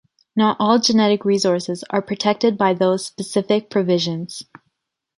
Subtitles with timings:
[0.35, 4.41] Not all genetic resources are protected by those specific provisions.